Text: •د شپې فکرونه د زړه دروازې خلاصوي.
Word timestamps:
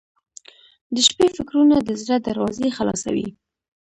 •د 0.93 0.95
شپې 1.07 1.27
فکرونه 1.37 1.75
د 1.79 1.89
زړه 2.01 2.17
دروازې 2.27 2.69
خلاصوي. 2.77 3.27